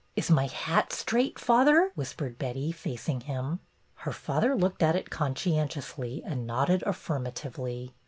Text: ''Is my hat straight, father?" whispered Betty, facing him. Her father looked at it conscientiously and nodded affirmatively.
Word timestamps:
''Is 0.15 0.31
my 0.31 0.47
hat 0.47 0.91
straight, 0.93 1.37
father?" 1.37 1.91
whispered 1.93 2.39
Betty, 2.39 2.71
facing 2.71 3.21
him. 3.21 3.59
Her 3.97 4.11
father 4.11 4.55
looked 4.57 4.81
at 4.81 4.95
it 4.95 5.11
conscientiously 5.11 6.23
and 6.25 6.47
nodded 6.47 6.81
affirmatively. 6.87 7.93